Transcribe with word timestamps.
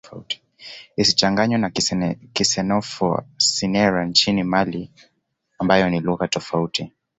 Isichanganywe 1.01 1.57
na 1.59 1.69
Kisenoufo-Syenara 2.35 4.05
nchini 4.05 4.43
Mali 4.43 4.91
ambayo 5.59 5.89
ni 5.89 5.99
lugha 5.99 6.27
tofauti. 6.27 6.91